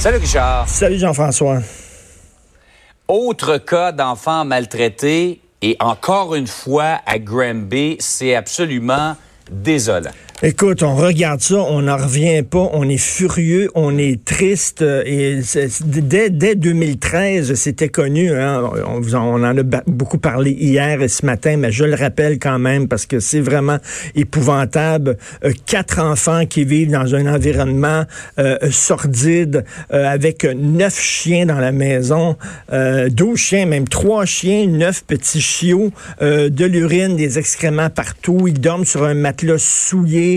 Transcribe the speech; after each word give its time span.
Salut 0.00 0.16
Richard. 0.16 0.66
Salut 0.66 0.96
Jean-François. 0.96 1.58
Autre 3.06 3.58
cas 3.58 3.92
d'enfant 3.92 4.46
maltraité 4.46 5.42
et 5.60 5.76
encore 5.78 6.34
une 6.34 6.46
fois 6.46 7.00
à 7.04 7.18
Granby, 7.18 7.98
c'est 8.00 8.34
absolument 8.34 9.14
désolant. 9.50 10.12
Écoute, 10.42 10.82
on 10.82 10.94
regarde 10.96 11.42
ça, 11.42 11.56
on 11.56 11.82
n'en 11.82 11.98
revient 11.98 12.42
pas, 12.42 12.70
on 12.72 12.88
est 12.88 12.96
furieux, 12.96 13.68
on 13.74 13.98
est 13.98 14.24
triste. 14.24 14.80
euh, 14.80 15.02
Et 15.04 15.40
dès, 15.84 16.30
dès 16.30 16.54
2013, 16.54 17.52
c'était 17.56 17.90
connu. 17.90 18.30
hein, 18.32 18.62
on, 18.86 19.14
en- 19.14 19.44
a 19.44 19.52
beaucoup 19.86 20.16
parlé 20.16 20.52
hier 20.52 21.02
et 21.02 21.08
ce 21.08 21.26
matin, 21.26 21.58
mais 21.58 21.70
je 21.72 21.84
le 21.84 21.94
rappelle 21.94 22.38
quand 22.38 22.58
même 22.58 22.88
parce 22.88 23.04
que 23.04 23.20
c'est 23.20 23.40
vraiment 23.42 23.76
épouvantable. 24.14 25.18
Euh, 25.44 25.52
quatre 25.66 25.98
enfants 26.00 26.46
qui 26.46 26.64
vivent 26.64 26.90
dans 26.92 27.14
un 27.14 27.26
environnement 27.26 28.04
euh, 28.38 28.56
sordide 28.70 29.66
avec 29.90 30.44
neuf 30.44 30.98
chiens 30.98 31.44
dans 31.44 31.58
la 31.58 31.72
maison, 31.72 32.36
12 32.72 33.38
chiens, 33.38 33.66
même 33.66 33.86
trois 33.86 34.24
chiens, 34.24 34.66
neuf 34.66 35.04
petits 35.04 35.42
chiots, 35.42 35.90
de 36.22 36.64
l'urine, 36.64 37.16
des 37.16 37.38
excréments 37.38 37.90
partout. 37.90 38.46
Ils 38.48 38.58
dorment 38.58 38.86
sur 38.86 39.04
un 39.04 39.12
matelas 39.14 39.58
souillé, 39.58 40.29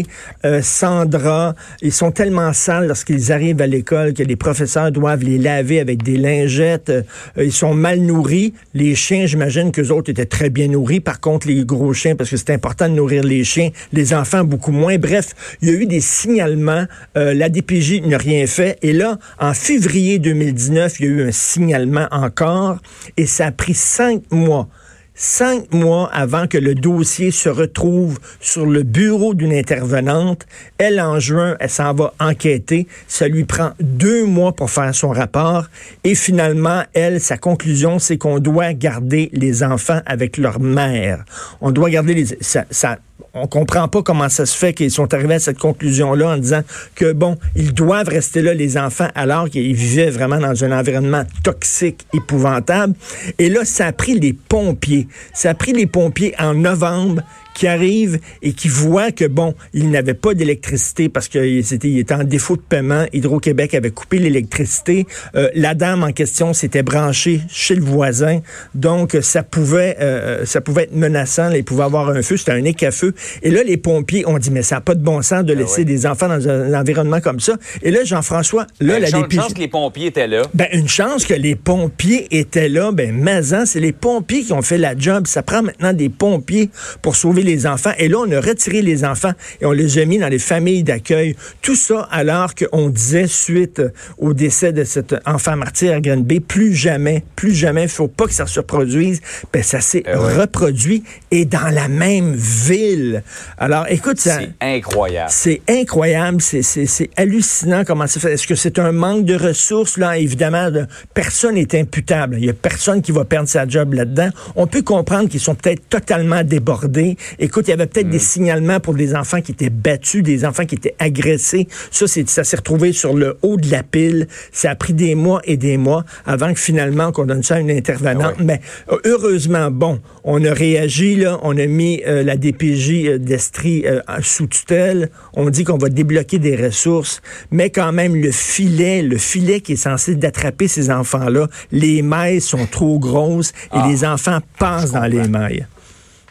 euh, 0.45 0.61
sans 0.61 1.05
drap. 1.05 1.55
Ils 1.81 1.91
sont 1.91 2.11
tellement 2.11 2.53
sales 2.53 2.87
lorsqu'ils 2.87 3.31
arrivent 3.31 3.61
à 3.61 3.67
l'école 3.67 4.13
que 4.13 4.23
les 4.23 4.35
professeurs 4.35 4.91
doivent 4.91 5.23
les 5.23 5.37
laver 5.37 5.79
avec 5.79 6.03
des 6.03 6.17
lingettes. 6.17 6.89
Euh, 6.89 7.03
ils 7.37 7.51
sont 7.51 7.73
mal 7.73 7.99
nourris. 7.99 8.53
Les 8.73 8.95
chiens, 8.95 9.25
j'imagine 9.25 9.71
que 9.71 9.81
les 9.81 9.91
autres 9.91 10.09
étaient 10.09 10.25
très 10.25 10.49
bien 10.49 10.67
nourris. 10.67 10.99
Par 10.99 11.19
contre, 11.19 11.47
les 11.47 11.65
gros 11.65 11.93
chiens, 11.93 12.15
parce 12.15 12.29
que 12.29 12.37
c'est 12.37 12.51
important 12.51 12.89
de 12.89 12.95
nourrir 12.95 13.23
les 13.23 13.43
chiens, 13.43 13.69
les 13.91 14.13
enfants 14.13 14.43
beaucoup 14.43 14.71
moins. 14.71 14.97
Bref, 14.97 15.29
il 15.61 15.69
y 15.69 15.71
a 15.71 15.75
eu 15.75 15.85
des 15.85 16.01
signalements. 16.01 16.85
Euh, 17.17 17.33
la 17.33 17.49
DPJ 17.49 18.01
n'a 18.01 18.17
rien 18.17 18.45
fait. 18.47 18.77
Et 18.81 18.93
là, 18.93 19.17
en 19.39 19.53
février 19.53 20.19
2019, 20.19 20.99
il 20.99 21.05
y 21.05 21.09
a 21.09 21.11
eu 21.11 21.27
un 21.27 21.31
signalement 21.31 22.07
encore. 22.11 22.79
Et 23.17 23.25
ça 23.25 23.47
a 23.47 23.51
pris 23.51 23.73
cinq 23.73 24.23
mois 24.31 24.67
cinq 25.15 25.73
mois 25.73 26.09
avant 26.11 26.47
que 26.47 26.57
le 26.57 26.75
dossier 26.75 27.31
se 27.31 27.49
retrouve 27.49 28.19
sur 28.39 28.65
le 28.65 28.83
bureau 28.83 29.33
d'une 29.33 29.53
intervenante. 29.53 30.45
Elle, 30.77 30.99
en 30.99 31.19
juin, 31.19 31.55
elle 31.59 31.69
s'en 31.69 31.93
va 31.93 32.13
enquêter. 32.19 32.87
Ça 33.07 33.27
lui 33.27 33.43
prend 33.43 33.71
deux 33.79 34.25
mois 34.25 34.53
pour 34.53 34.69
faire 34.69 34.93
son 34.93 35.09
rapport. 35.09 35.65
Et 36.03 36.15
finalement, 36.15 36.83
elle, 36.93 37.21
sa 37.21 37.37
conclusion, 37.37 37.99
c'est 37.99 38.17
qu'on 38.17 38.39
doit 38.39 38.73
garder 38.73 39.29
les 39.33 39.63
enfants 39.63 40.01
avec 40.05 40.37
leur 40.37 40.59
mère. 40.59 41.23
On 41.61 41.71
doit 41.71 41.89
garder 41.89 42.13
les... 42.13 42.25
Ça, 42.41 42.65
ça, 42.69 42.97
on 43.35 43.47
comprend 43.47 43.87
pas 43.87 44.03
comment 44.03 44.29
ça 44.29 44.45
se 44.45 44.55
fait 44.55 44.73
qu'ils 44.73 44.91
sont 44.91 45.11
arrivés 45.11 45.35
à 45.35 45.39
cette 45.39 45.57
conclusion-là 45.57 46.29
en 46.29 46.37
disant 46.37 46.61
que, 46.93 47.13
bon, 47.13 47.37
ils 47.55 47.73
doivent 47.73 48.07
rester 48.07 48.43
là, 48.43 48.53
les 48.53 48.77
enfants, 48.77 49.07
alors 49.15 49.49
qu'ils 49.49 49.73
vivaient 49.73 50.11
vraiment 50.11 50.37
dans 50.37 50.63
un 50.63 50.71
environnement 50.71 51.23
toxique, 51.43 52.05
épouvantable. 52.13 52.93
Et 53.39 53.49
là, 53.49 53.65
ça 53.65 53.87
a 53.87 53.91
pris 53.91 54.19
les 54.19 54.33
pompiers. 54.33 55.07
Ça 55.33 55.49
a 55.49 55.53
pris 55.55 55.73
les 55.73 55.87
pompiers 55.87 56.35
en 56.39 56.53
novembre 56.53 57.23
qui 57.53 57.67
arrivent 57.67 58.19
et 58.41 58.53
qui 58.53 58.67
voient 58.67 59.11
que, 59.11 59.25
bon, 59.25 59.53
ils 59.73 59.89
n'avaient 59.89 60.13
pas 60.13 60.33
d'électricité 60.33 61.09
parce 61.09 61.27
qu'il 61.27 61.59
était, 61.59 61.87
il 61.87 61.99
était 61.99 62.13
en 62.13 62.23
défaut 62.23 62.55
de 62.55 62.61
paiement. 62.61 63.05
Hydro-Québec 63.13 63.73
avait 63.73 63.91
coupé 63.91 64.19
l'électricité. 64.19 65.05
Euh, 65.35 65.49
la 65.53 65.75
dame 65.75 66.03
en 66.03 66.11
question 66.11 66.53
s'était 66.53 66.83
branchée 66.83 67.41
chez 67.49 67.75
le 67.75 67.81
voisin. 67.81 68.39
Donc, 68.73 69.17
ça 69.21 69.43
pouvait, 69.43 69.97
euh, 70.01 70.45
ça 70.45 70.61
pouvait 70.61 70.83
être 70.83 70.95
menaçant. 70.95 71.49
Là, 71.49 71.57
il 71.57 71.63
pouvait 71.63 71.83
avoir 71.83 72.09
un 72.09 72.21
feu. 72.21 72.37
C'était 72.37 72.53
un 72.53 72.63
éc 72.65 72.81
à 72.83 72.91
feu. 72.91 73.13
Et 73.41 73.51
là, 73.51 73.63
les 73.63 73.77
pompiers 73.77 74.27
ont 74.27 74.39
dit, 74.39 74.51
mais 74.51 74.63
ça 74.63 74.75
n'a 74.75 74.81
pas 74.81 74.95
de 74.95 75.03
bon 75.03 75.21
sens 75.21 75.43
de 75.43 75.53
laisser 75.53 75.81
ouais. 75.81 75.85
des 75.85 76.05
enfants 76.05 76.27
dans 76.27 76.47
un, 76.47 76.73
environnement 76.73 77.21
comme 77.21 77.39
ça. 77.39 77.55
Et 77.81 77.91
là, 77.91 78.03
Jean-François, 78.03 78.65
là, 78.79 78.99
Ben, 78.99 79.01
la 79.01 79.11
DPJ... 79.11 79.35
chance 79.35 79.53
que 79.53 79.59
les 79.59 79.67
pompiers 79.67 80.07
étaient 80.07 80.27
là. 80.27 80.43
Ben, 80.53 80.67
une 80.73 80.87
chance 80.87 81.25
que 81.25 81.33
les 81.33 81.55
pompiers 81.55 82.27
étaient 82.31 82.69
là. 82.69 82.91
Ben, 82.91 83.13
mais 83.13 83.43
c'est 83.65 83.79
les 83.79 83.91
pompiers 83.91 84.43
qui 84.43 84.53
ont 84.53 84.61
fait 84.61 84.77
la 84.77 84.97
job. 84.97 85.27
Ça 85.27 85.43
prend 85.43 85.61
maintenant 85.63 85.93
des 85.93 86.09
pompiers 86.09 86.69
pour 87.01 87.15
sauver 87.15 87.42
les 87.43 87.67
enfants. 87.67 87.91
Et 87.97 88.07
là, 88.07 88.17
on 88.19 88.31
a 88.31 88.39
retiré 88.41 88.81
les 88.81 89.05
enfants 89.05 89.31
et 89.61 89.65
on 89.65 89.71
les 89.71 89.99
a 89.99 90.05
mis 90.05 90.17
dans 90.17 90.27
les 90.29 90.39
familles 90.39 90.83
d'accueil. 90.83 91.35
Tout 91.61 91.75
ça 91.75 92.07
alors 92.11 92.55
qu'on 92.55 92.89
disait, 92.89 93.27
suite 93.27 93.81
au 94.17 94.33
décès 94.33 94.71
de 94.73 94.83
cet 94.83 95.15
enfant 95.25 95.55
martyr 95.55 95.93
à 95.93 96.01
Granby, 96.01 96.39
plus 96.39 96.73
jamais, 96.73 97.23
plus 97.35 97.53
jamais, 97.53 97.83
il 97.83 97.89
faut 97.89 98.07
pas 98.07 98.25
que 98.27 98.33
ça 98.33 98.45
se 98.47 98.59
reproduise. 98.59 99.21
Ben, 99.51 99.61
ça 99.63 99.81
s'est 99.81 100.03
Eh 100.05 100.15
ouais. 100.17 100.33
reproduit 100.41 101.03
et 101.31 101.45
dans 101.45 101.69
la 101.73 101.87
même 101.87 102.33
ville. 102.35 103.23
Alors, 103.57 103.85
écoute, 103.89 104.19
ça... 104.19 104.39
C'est 104.39 104.51
incroyable. 104.61 105.29
C'est 105.31 105.61
incroyable, 105.69 106.41
c'est- 106.41 106.61
c'est 106.61 106.85
c'est 106.85 107.09
hallucinant 107.17 107.83
comment 107.85 108.07
ça 108.07 108.19
fait. 108.19 108.33
Est-ce 108.33 108.47
que 108.47 108.55
c'est 108.55 108.79
un 108.79 108.91
manque 108.91 109.25
de 109.25 109.35
ressources? 109.35 109.97
Là, 109.97 110.17
évidemment, 110.17 110.71
de- 110.71 110.85
personne 111.13 111.55
n'est 111.55 111.79
imputable. 111.79 112.37
Il 112.39 112.45
y 112.45 112.49
a 112.49 112.53
personne 112.53 113.01
qui 113.01 113.11
va 113.11 113.25
perdre 113.25 113.47
sa 113.49 113.67
job 113.67 113.93
là-dedans. 113.93 114.29
On 114.55 114.67
peut 114.67 114.81
comprendre 114.81 115.29
qu'ils 115.29 115.39
sont 115.39 115.55
peut-être 115.55 115.87
totalement 115.89 116.43
débordés. 116.43 117.17
Écoute, 117.39 117.67
il 117.67 117.71
y 117.71 117.73
avait 117.73 117.87
peut-être 117.87 118.09
des 118.09 118.19
signalements 118.19 118.79
pour 118.79 118.93
des 118.93 119.15
enfants 119.15 119.41
qui 119.41 119.51
étaient 119.51 119.69
battus, 119.69 120.23
des 120.23 120.45
enfants 120.45 120.65
qui 120.65 120.75
étaient 120.75 120.95
agressés. 120.99 121.67
Ça, 121.91 122.07
c'est- 122.07 122.29
ça 122.29 122.43
s'est 122.43 122.57
retrouvé 122.57 122.93
sur 122.93 123.13
le 123.13 123.37
haut 123.41 123.57
de 123.57 123.69
la 123.71 123.83
pile. 123.83 124.27
Ça 124.51 124.71
a 124.71 124.75
pris 124.75 124.93
des 124.93 125.15
mois 125.15 125.41
et 125.45 125.57
des 125.57 125.77
mois 125.77 126.05
avant 126.25 126.53
que 126.53 126.59
finalement 126.59 127.11
qu'on 127.11 127.25
donne 127.25 127.43
ça 127.43 127.55
à 127.55 127.59
une 127.59 127.71
intervenante. 127.71 128.33
Ah 128.35 128.39
ouais. 128.39 128.45
Mais 128.45 128.61
euh, 128.91 128.97
heureusement, 129.05 129.69
bon, 129.71 129.99
on 130.23 130.43
a 130.45 130.53
réagi, 130.53 131.15
là, 131.15 131.39
on 131.43 131.57
a 131.57 131.65
mis 131.65 132.01
euh, 132.07 132.23
la 132.23 132.37
DPJ 132.37 133.07
euh, 133.07 133.17
d'Estrie 133.17 133.83
euh, 133.85 133.99
sous 134.21 134.47
tutelle. 134.47 135.09
On 135.33 135.49
dit 135.49 135.63
qu'on 135.63 135.77
va 135.77 135.89
débloquer 135.89 136.39
des 136.39 136.55
ressources, 136.55 137.21
mais 137.51 137.69
quand 137.69 137.91
même, 137.91 138.15
le 138.15 138.31
filet, 138.31 139.01
le 139.01 139.17
filet 139.17 139.61
qui 139.61 139.73
est 139.73 139.75
censé 139.77 140.15
d'attraper 140.15 140.67
ces 140.67 140.89
enfants-là, 140.91 141.47
les 141.71 142.01
mailles 142.01 142.41
sont 142.41 142.65
trop 142.65 142.99
grosses 142.99 143.49
et 143.49 143.77
Ah, 143.77 143.87
les 143.89 144.05
enfants 144.05 144.39
passent 144.59 144.91
dans 144.91 145.05
les 145.05 145.27
mailles. 145.27 145.65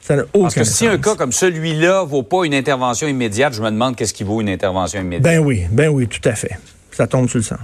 Ça 0.02 0.16
n'a 0.16 0.22
aucun 0.34 0.42
Parce 0.42 0.54
que 0.56 0.64
si 0.64 0.86
un 0.86 0.98
cas 0.98 1.14
comme 1.14 1.30
celui-là 1.30 2.02
vaut 2.02 2.24
pas 2.24 2.44
une 2.44 2.54
intervention 2.54 3.06
immédiate, 3.06 3.54
je 3.54 3.62
me 3.62 3.70
demande 3.70 3.94
qu'est-ce 3.94 4.12
qui 4.12 4.24
vaut 4.24 4.40
une 4.40 4.48
intervention 4.48 5.00
immédiate. 5.00 5.22
Ben 5.22 5.38
oui, 5.38 5.62
ben 5.70 5.88
oui, 5.88 6.08
tout 6.08 6.28
à 6.28 6.34
fait. 6.34 6.58
Ça 6.90 7.06
tombe 7.06 7.28
sur 7.28 7.38
le 7.38 7.44
sang. 7.44 7.56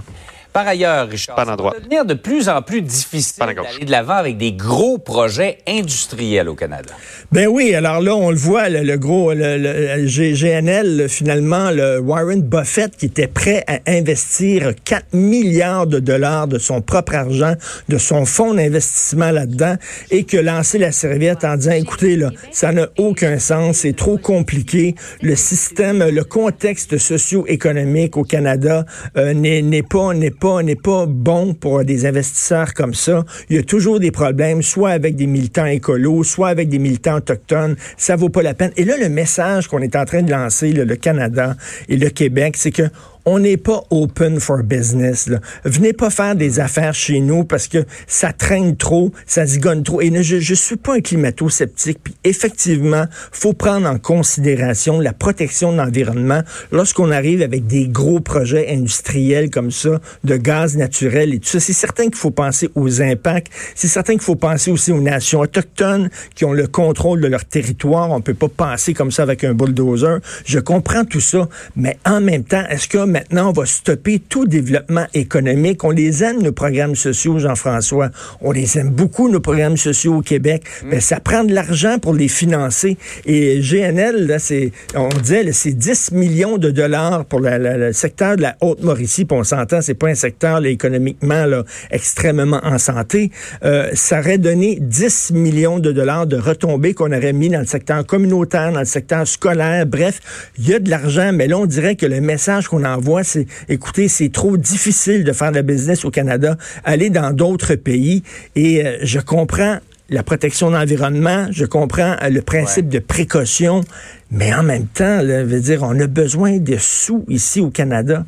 Par 0.59 0.67
ailleurs, 0.67 1.07
Richard, 1.07 1.37
ça 1.37 1.45
va 1.55 1.71
devenir 1.79 2.03
de 2.03 2.15
plus 2.15 2.49
en 2.49 2.61
plus 2.61 2.81
difficile 2.81 3.45
d'aller 3.45 3.85
de 3.85 3.91
l'avant 3.91 4.15
avec 4.15 4.35
des 4.35 4.51
gros 4.51 4.97
projets 4.97 5.59
industriels 5.65 6.49
au 6.49 6.55
Canada. 6.55 6.93
Ben 7.31 7.47
oui, 7.47 7.73
alors 7.73 8.01
là, 8.01 8.13
on 8.13 8.29
le 8.29 8.35
voit, 8.35 8.67
le, 8.67 8.81
le 8.81 8.97
gros, 8.97 9.31
le, 9.33 10.05
GNL, 10.05 11.07
finalement, 11.07 11.71
le 11.71 11.99
Warren 11.99 12.41
Buffett 12.41 12.93
qui 12.97 13.05
était 13.05 13.27
prêt 13.27 13.63
à 13.67 13.79
investir 13.87 14.73
4 14.83 15.13
milliards 15.13 15.87
de 15.87 15.99
dollars 15.99 16.49
de 16.49 16.57
son 16.57 16.81
propre 16.81 17.15
argent, 17.15 17.53
de 17.87 17.97
son 17.97 18.25
fonds 18.25 18.53
d'investissement 18.53 19.31
là-dedans, 19.31 19.75
et 20.11 20.25
que 20.25 20.35
lancer 20.35 20.77
la 20.77 20.91
serviette 20.91 21.45
en 21.45 21.55
disant, 21.55 21.71
écoutez, 21.71 22.17
là, 22.17 22.31
ça 22.51 22.73
n'a 22.73 22.89
aucun 22.97 23.39
sens, 23.39 23.77
c'est 23.77 23.95
trop 23.95 24.17
compliqué, 24.17 24.95
le 25.21 25.37
système, 25.37 26.03
le 26.03 26.23
contexte 26.25 26.97
socio-économique 26.97 28.17
au 28.17 28.23
Canada 28.23 28.85
euh, 29.15 29.33
n'est 29.33 29.83
pas, 29.83 30.13
n'est 30.13 30.31
pas, 30.31 30.48
n'est 30.61 30.75
pas 30.75 31.05
bon 31.05 31.53
pour 31.53 31.83
des 31.83 32.05
investisseurs 32.05 32.73
comme 32.73 32.93
ça. 32.93 33.23
Il 33.49 33.55
y 33.55 33.59
a 33.59 33.63
toujours 33.63 33.99
des 33.99 34.11
problèmes, 34.11 34.61
soit 34.61 34.91
avec 34.91 35.15
des 35.15 35.27
militants 35.27 35.65
écolos, 35.65 36.23
soit 36.23 36.49
avec 36.49 36.69
des 36.69 36.79
militants 36.79 37.17
autochtones. 37.17 37.75
Ça 37.97 38.15
vaut 38.15 38.29
pas 38.29 38.41
la 38.41 38.53
peine. 38.53 38.71
Et 38.77 38.85
là, 38.85 38.95
le 38.97 39.09
message 39.09 39.67
qu'on 39.67 39.79
est 39.79 39.95
en 39.95 40.05
train 40.05 40.21
de 40.21 40.31
lancer, 40.31 40.71
le 40.71 40.95
Canada 40.95 41.55
et 41.87 41.97
le 41.97 42.09
Québec, 42.09 42.55
c'est 42.57 42.71
que 42.71 42.83
on 43.25 43.39
n'est 43.39 43.57
pas 43.57 43.83
open 43.89 44.39
for 44.39 44.63
business. 44.63 45.27
Là. 45.27 45.39
Venez 45.63 45.93
pas 45.93 46.09
faire 46.09 46.35
des 46.35 46.59
affaires 46.59 46.93
chez 46.93 47.19
nous 47.19 47.43
parce 47.43 47.67
que 47.67 47.85
ça 48.07 48.33
traîne 48.33 48.75
trop, 48.75 49.11
ça 49.25 49.45
zigonne 49.45 49.83
trop. 49.83 50.01
Et 50.01 50.11
je, 50.23 50.39
je 50.39 50.53
suis 50.53 50.75
pas 50.75 50.95
un 50.95 51.01
climato-sceptique. 51.01 51.99
Puis 52.03 52.15
effectivement, 52.23 53.05
faut 53.31 53.53
prendre 53.53 53.87
en 53.87 53.97
considération 53.97 54.99
la 54.99 55.13
protection 55.13 55.71
de 55.71 55.77
l'environnement 55.77 56.41
lorsqu'on 56.71 57.11
arrive 57.11 57.41
avec 57.41 57.67
des 57.67 57.87
gros 57.87 58.19
projets 58.19 58.71
industriels 58.71 59.49
comme 59.49 59.71
ça, 59.71 59.99
de 60.23 60.37
gaz 60.37 60.77
naturel 60.77 61.33
et 61.33 61.39
tout 61.39 61.49
ça. 61.49 61.59
C'est 61.59 61.73
certain 61.73 62.03
qu'il 62.03 62.15
faut 62.15 62.31
penser 62.31 62.69
aux 62.75 63.01
impacts. 63.01 63.51
C'est 63.75 63.87
certain 63.87 64.13
qu'il 64.13 64.21
faut 64.21 64.35
penser 64.35 64.71
aussi 64.71 64.91
aux 64.91 65.01
nations 65.01 65.39
autochtones 65.39 66.09
qui 66.35 66.45
ont 66.45 66.53
le 66.53 66.67
contrôle 66.67 67.21
de 67.21 67.27
leur 67.27 67.45
territoire. 67.45 68.11
On 68.11 68.21
peut 68.21 68.33
pas 68.33 68.49
passer 68.49 68.93
comme 68.93 69.11
ça 69.11 69.23
avec 69.23 69.43
un 69.43 69.53
bulldozer. 69.53 70.19
Je 70.45 70.59
comprends 70.59 71.05
tout 71.05 71.21
ça, 71.21 71.47
mais 71.75 71.97
en 72.05 72.21
même 72.21 72.43
temps, 72.43 72.63
est-ce 72.69 72.87
un 72.97 73.05
maintenant, 73.09 73.49
on 73.49 73.53
va 73.53 73.65
stopper 73.65 74.19
tout 74.19 74.45
développement 74.45 75.05
économique. 75.13 75.83
On 75.83 75.91
les 75.91 76.23
aime, 76.23 76.41
nos 76.41 76.51
programmes 76.51 76.95
sociaux, 76.95 77.39
Jean-François. 77.39 78.09
On 78.41 78.51
les 78.51 78.77
aime 78.77 78.89
beaucoup, 78.89 79.29
nos 79.29 79.39
programmes 79.39 79.77
sociaux 79.77 80.17
au 80.17 80.21
Québec. 80.21 80.63
Mais 80.85 80.91
ben, 80.91 81.01
ça 81.01 81.19
prend 81.19 81.43
de 81.43 81.53
l'argent 81.53 81.99
pour 81.99 82.13
les 82.13 82.27
financer. 82.27 82.97
Et 83.25 83.59
GNL, 83.59 84.27
là, 84.27 84.39
c'est, 84.39 84.71
on 84.95 85.09
disait, 85.09 85.51
c'est 85.51 85.73
10 85.73 86.11
millions 86.11 86.57
de 86.57 86.71
dollars 86.71 87.25
pour 87.25 87.39
le 87.41 87.91
secteur 87.93 88.35
de 88.37 88.41
la 88.41 88.55
Haute-Mauricie. 88.61 89.25
Puis 89.25 89.37
on 89.37 89.43
s'entend, 89.43 89.81
c'est 89.81 89.93
pas 89.93 90.07
un 90.07 90.15
secteur 90.15 90.63
économiquement 90.65 91.45
là, 91.45 91.63
extrêmement 91.91 92.59
en 92.63 92.77
santé. 92.77 93.31
Euh, 93.63 93.89
ça 93.93 94.19
aurait 94.19 94.37
donné 94.37 94.77
10 94.79 95.31
millions 95.31 95.79
de 95.79 95.91
dollars 95.91 96.27
de 96.27 96.37
retombées 96.37 96.93
qu'on 96.93 97.11
aurait 97.11 97.33
mis 97.33 97.49
dans 97.49 97.59
le 97.59 97.65
secteur 97.65 98.05
communautaire, 98.05 98.71
dans 98.71 98.79
le 98.79 98.85
secteur 98.85 99.27
scolaire. 99.27 99.85
Bref, 99.85 100.19
il 100.57 100.69
y 100.69 100.73
a 100.73 100.79
de 100.79 100.89
l'argent, 100.89 101.31
mais 101.33 101.47
là, 101.47 101.57
on 101.57 101.65
dirait 101.65 101.95
que 101.95 102.05
le 102.05 102.21
message 102.21 102.67
qu'on 102.67 102.83
envoie, 102.83 102.98
c'est, 103.23 103.45
écoutez, 103.67 104.07
c'est 104.07 104.31
trop 104.31 104.57
difficile 104.57 105.23
de 105.23 105.31
faire 105.31 105.51
de 105.51 105.57
la 105.57 105.61
business 105.61 106.05
au 106.05 106.11
Canada, 106.11 106.57
aller 106.83 107.09
dans 107.09 107.31
d'autres 107.31 107.75
pays. 107.75 108.23
Et 108.55 108.85
euh, 108.85 108.97
je 109.03 109.19
comprends 109.19 109.77
la 110.09 110.23
protection 110.23 110.69
de 110.69 110.75
l'environnement, 110.75 111.47
je 111.51 111.65
comprends 111.65 112.15
euh, 112.21 112.29
le 112.29 112.41
principe 112.41 112.89
de 112.89 112.99
précaution, 112.99 113.83
mais 114.31 114.53
en 114.53 114.63
même 114.63 114.87
temps, 114.87 115.21
là, 115.21 115.43
veut 115.43 115.59
dire, 115.59 115.83
on 115.83 115.99
a 115.99 116.07
besoin 116.07 116.57
de 116.57 116.77
sous 116.77 117.25
ici 117.27 117.61
au 117.61 117.69
Canada. 117.69 118.25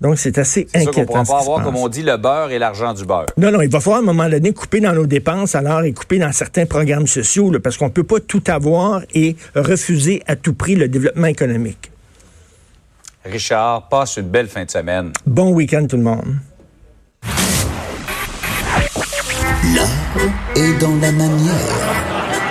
Donc, 0.00 0.18
c'est 0.18 0.36
assez 0.38 0.66
inquiétant. 0.74 1.14
On 1.14 1.20
ne 1.20 1.24
pas 1.24 1.38
avoir, 1.38 1.62
comme 1.62 1.76
on 1.76 1.88
dit, 1.88 2.02
le 2.02 2.16
beurre 2.16 2.50
et 2.50 2.58
l'argent 2.58 2.92
du 2.92 3.04
beurre. 3.04 3.26
Non, 3.36 3.52
non, 3.52 3.60
il 3.60 3.70
va 3.70 3.78
falloir 3.78 4.00
à 4.00 4.02
un 4.02 4.06
moment 4.06 4.28
donné 4.28 4.52
couper 4.52 4.80
dans 4.80 4.92
nos 4.92 5.06
dépenses 5.06 5.54
alors 5.54 5.82
et 5.82 5.92
couper 5.92 6.18
dans 6.18 6.32
certains 6.32 6.66
programmes 6.66 7.06
sociaux, 7.06 7.52
parce 7.62 7.76
qu'on 7.76 7.86
ne 7.86 7.92
peut 7.92 8.02
pas 8.02 8.18
tout 8.18 8.42
avoir 8.48 9.02
et 9.14 9.36
refuser 9.54 10.20
à 10.26 10.34
tout 10.34 10.54
prix 10.54 10.74
le 10.74 10.88
développement 10.88 11.28
économique. 11.28 11.91
Richard, 13.24 13.88
passe 13.88 14.16
une 14.16 14.28
belle 14.28 14.48
fin 14.48 14.64
de 14.64 14.70
semaine. 14.70 15.12
Bon 15.26 15.52
week-end 15.52 15.86
tout 15.88 15.96
le 15.96 16.02
monde. 16.02 16.36
L'art 19.74 19.88
est 20.56 20.80
dans 20.80 20.96
la 21.00 21.12
manière. 21.12 22.11